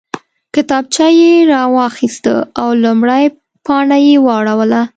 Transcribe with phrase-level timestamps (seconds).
[0.55, 3.25] کتابچه یې راواخیسته او لومړۍ
[3.65, 4.81] پاڼه یې واړوله